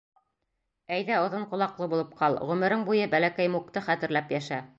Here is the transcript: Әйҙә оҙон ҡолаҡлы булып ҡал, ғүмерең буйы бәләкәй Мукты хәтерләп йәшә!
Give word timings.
Әйҙә 0.95 1.19
оҙон 1.25 1.45
ҡолаҡлы 1.51 1.89
булып 1.93 2.17
ҡал, 2.23 2.39
ғүмерең 2.53 2.87
буйы 2.89 3.11
бәләкәй 3.13 3.53
Мукты 3.59 3.87
хәтерләп 3.91 4.37
йәшә! 4.39 4.63